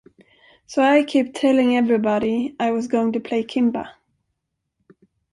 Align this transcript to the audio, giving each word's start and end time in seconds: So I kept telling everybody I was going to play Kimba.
So 0.65 0.81
I 0.81 1.03
kept 1.03 1.35
telling 1.35 1.77
everybody 1.77 2.55
I 2.59 2.71
was 2.71 2.87
going 2.87 3.11
to 3.11 3.19
play 3.19 3.43
Kimba. 3.43 3.93